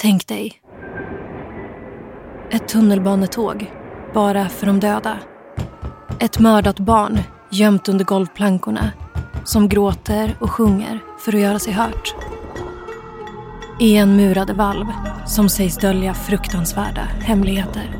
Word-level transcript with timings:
Tänk 0.00 0.26
dig. 0.26 0.52
Ett 2.50 2.68
tunnelbanetåg, 2.68 3.72
bara 4.14 4.48
för 4.48 4.66
de 4.66 4.80
döda. 4.80 5.18
Ett 6.20 6.38
mördat 6.38 6.78
barn 6.78 7.18
gömt 7.50 7.88
under 7.88 8.04
golvplankorna 8.04 8.90
som 9.44 9.68
gråter 9.68 10.36
och 10.40 10.50
sjunger 10.50 10.98
för 11.18 11.34
att 11.34 11.40
göra 11.40 11.58
sig 11.58 11.72
hört. 11.72 12.14
Igenmurade 13.80 14.52
valv 14.52 14.86
som 15.26 15.48
sägs 15.48 15.76
dölja 15.76 16.14
fruktansvärda 16.14 17.02
hemligheter. 17.02 17.96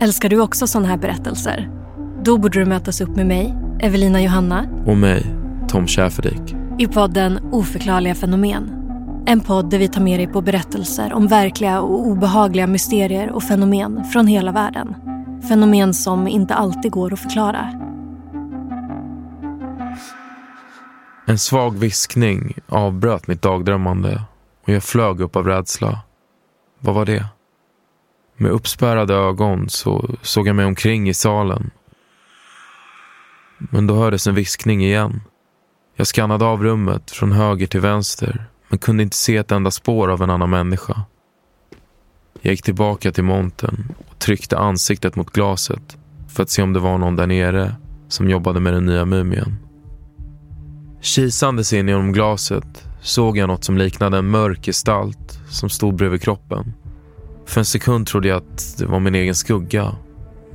Älskar 0.00 0.28
du 0.28 0.40
också 0.40 0.66
sådana 0.66 0.88
här 0.88 0.98
berättelser? 0.98 1.70
Då 2.24 2.38
borde 2.38 2.58
du 2.58 2.66
mötas 2.66 3.00
upp 3.00 3.16
med 3.16 3.26
mig, 3.26 3.54
Evelina 3.80 4.22
Johanna. 4.22 4.66
Och 4.86 4.96
mig, 4.96 5.26
Tom 5.68 5.86
Schäferdik. 5.86 6.54
I 6.78 6.86
podden 6.86 7.48
Oförklarliga 7.52 8.14
fenomen. 8.14 8.77
En 9.30 9.40
podd 9.40 9.70
där 9.70 9.78
vi 9.78 9.88
tar 9.88 10.00
med 10.00 10.20
dig 10.20 10.26
på 10.26 10.40
berättelser 10.40 11.12
om 11.12 11.26
verkliga 11.26 11.80
och 11.80 12.06
obehagliga 12.06 12.66
mysterier 12.66 13.30
och 13.30 13.42
fenomen 13.42 14.04
från 14.04 14.26
hela 14.26 14.52
världen. 14.52 14.94
Fenomen 15.48 15.94
som 15.94 16.28
inte 16.28 16.54
alltid 16.54 16.92
går 16.92 17.12
att 17.12 17.20
förklara. 17.20 17.72
En 21.26 21.38
svag 21.38 21.78
viskning 21.78 22.54
avbröt 22.66 23.26
mitt 23.26 23.42
dagdrömmande 23.42 24.22
och 24.66 24.72
jag 24.72 24.82
flög 24.82 25.20
upp 25.20 25.36
av 25.36 25.46
rädsla. 25.46 25.98
Vad 26.80 26.94
var 26.94 27.06
det? 27.06 27.26
Med 28.36 28.50
uppspärrade 28.50 29.14
ögon 29.14 29.68
så 29.68 30.10
såg 30.22 30.48
jag 30.48 30.56
mig 30.56 30.64
omkring 30.64 31.08
i 31.08 31.14
salen. 31.14 31.70
Men 33.58 33.86
då 33.86 33.94
hördes 33.94 34.26
en 34.26 34.34
viskning 34.34 34.84
igen. 34.84 35.20
Jag 35.96 36.06
skannade 36.06 36.44
av 36.44 36.62
rummet 36.62 37.10
från 37.10 37.32
höger 37.32 37.66
till 37.66 37.80
vänster 37.80 38.48
men 38.68 38.78
kunde 38.78 39.02
inte 39.02 39.16
se 39.16 39.36
ett 39.36 39.52
enda 39.52 39.70
spår 39.70 40.10
av 40.10 40.22
en 40.22 40.30
annan 40.30 40.50
människa. 40.50 41.02
Jag 42.40 42.50
gick 42.50 42.62
tillbaka 42.62 43.12
till 43.12 43.24
montern 43.24 43.94
och 44.08 44.18
tryckte 44.18 44.58
ansiktet 44.58 45.16
mot 45.16 45.30
glaset 45.30 45.96
för 46.28 46.42
att 46.42 46.50
se 46.50 46.62
om 46.62 46.72
det 46.72 46.80
var 46.80 46.98
någon 46.98 47.16
där 47.16 47.26
nere 47.26 47.74
som 48.08 48.30
jobbade 48.30 48.60
med 48.60 48.72
den 48.72 48.86
nya 48.86 49.04
mumien. 49.04 49.56
Kisandes 51.00 51.72
in 51.72 51.88
genom 51.88 52.12
glaset 52.12 52.88
såg 53.00 53.38
jag 53.38 53.46
något 53.48 53.64
som 53.64 53.78
liknade 53.78 54.18
en 54.18 54.30
mörk 54.30 54.64
gestalt 54.64 55.40
som 55.50 55.68
stod 55.68 55.94
bredvid 55.94 56.22
kroppen. 56.22 56.74
För 57.46 57.60
en 57.60 57.64
sekund 57.64 58.06
trodde 58.06 58.28
jag 58.28 58.36
att 58.36 58.78
det 58.78 58.86
var 58.86 59.00
min 59.00 59.14
egen 59.14 59.34
skugga. 59.34 59.96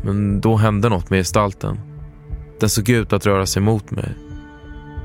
Men 0.04 0.42
då 0.42 0.56
hände 0.56 0.90
något 0.90 1.10
med 1.10 1.20
gestalten. 1.20 1.80
Den 2.60 2.70
såg 2.70 2.90
ut 2.90 3.14
att 3.14 3.26
röra 3.26 3.46
sig 3.46 3.62
mot 3.62 3.92
mig. 3.92 4.10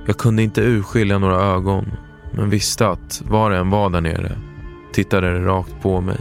Jag 0.07 0.19
kunde 0.19 0.43
inte 0.43 0.61
urskilja 0.61 1.19
några 1.19 1.43
ögon, 1.43 1.91
men 2.39 2.51
visste 2.51 2.89
att 2.89 3.23
var 3.29 3.51
det 3.51 3.57
än 3.57 3.71
var 3.71 3.91
där 3.91 4.01
nere 4.01 4.39
tittade 4.93 5.33
det 5.33 5.45
rakt 5.45 5.83
på 5.83 6.01
mig. 6.01 6.19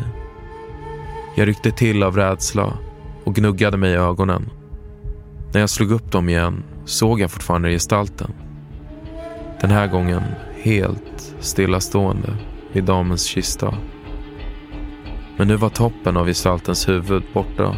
Jag 1.36 1.48
ryckte 1.48 1.72
till 1.72 2.04
av 2.04 2.16
rädsla 2.16 2.74
och 3.24 3.36
gnuggade 3.36 3.78
mig 3.78 3.92
i 3.92 3.96
ögonen. 3.96 4.50
När 5.54 5.60
jag 5.60 5.70
slog 5.70 5.92
upp 5.92 6.12
dem 6.12 6.30
igen 6.30 6.64
såg 6.86 7.20
jag 7.20 7.32
fortfarande 7.32 7.70
gestalten. 7.70 8.32
Den 9.62 9.72
här 9.72 9.88
gången 9.88 10.22
helt 10.62 11.36
stillastående 11.40 12.38
vid 12.72 12.84
damens 12.84 13.24
kista. 13.24 13.78
Men 15.38 15.48
nu 15.48 15.56
var 15.56 15.70
toppen 15.70 16.18
av 16.18 16.28
gestaltens 16.28 16.90
huvud 16.90 17.24
borta 17.34 17.76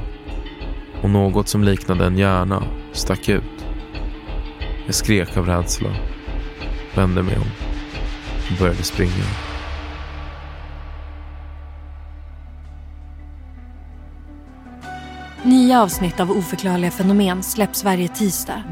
och 1.01 1.09
något 1.09 1.47
som 1.47 1.63
liknade 1.63 2.05
en 2.05 2.17
hjärna 2.17 2.63
stack 2.91 3.29
ut. 3.29 3.65
Jag 4.85 4.95
skrek 4.95 5.37
av 5.37 5.45
rädsla, 5.45 5.89
vände 6.95 7.23
mig 7.23 7.35
om 7.35 7.68
och 8.51 8.57
började 8.59 8.83
springa. 8.83 9.25
Nya 15.43 15.81
avsnitt 15.81 16.19
av 16.19 16.31
Oförklarliga 16.31 16.91
fenomen 16.91 17.43
släpps 17.43 17.83
varje 17.83 18.07
tisdag 18.07 18.63